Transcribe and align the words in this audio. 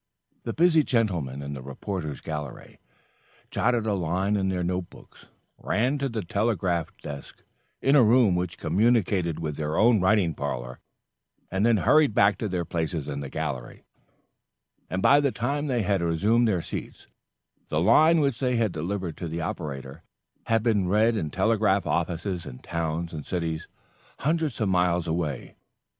The 0.45 0.53
busy 0.53 0.81
gentlemen 0.81 1.43
in 1.43 1.53
the 1.53 1.61
reporters' 1.61 2.21
gallery 2.21 2.79
jotted 3.51 3.85
a 3.85 3.93
line 3.93 4.35
in 4.35 4.49
their 4.49 4.63
note 4.63 4.89
books, 4.89 5.27
ran 5.59 5.99
to 5.99 6.09
the 6.09 6.23
telegraphic 6.23 6.97
desk 7.01 7.43
in 7.83 7.95
a 7.95 8.01
room 8.01 8.33
which 8.33 8.57
communicated 8.57 9.39
with 9.39 9.57
their 9.57 9.77
own 9.77 9.99
writing 10.01 10.33
parlor, 10.33 10.79
and 11.51 11.67
then 11.67 11.77
hurried 11.77 12.15
back 12.15 12.39
to 12.39 12.49
their 12.49 12.65
places 12.65 13.07
in 13.07 13.19
the 13.19 13.29
gallery; 13.29 13.83
and 14.89 15.03
by 15.03 15.19
the 15.19 15.31
time 15.31 15.67
they 15.67 15.83
had 15.83 16.01
resumed 16.01 16.47
their 16.47 16.63
seats, 16.63 17.05
the 17.69 17.79
line 17.79 18.21
which 18.21 18.39
they 18.39 18.55
had 18.55 18.71
delivered 18.71 19.15
to 19.17 19.27
the 19.27 19.41
operator 19.41 20.01
had 20.47 20.63
been 20.63 20.87
read 20.87 21.15
in 21.15 21.29
telegraphic 21.29 21.85
offices 21.85 22.47
in 22.47 22.57
towns 22.57 23.13
and 23.13 23.27
cities 23.27 23.67
hundreds 24.21 24.59
of 24.59 24.67
miles 24.67 25.05
away. 25.05 25.55